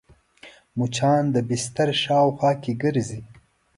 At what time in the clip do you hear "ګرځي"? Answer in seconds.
2.81-3.21